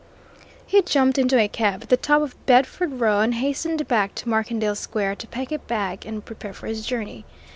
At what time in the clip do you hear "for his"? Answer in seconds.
6.53-6.83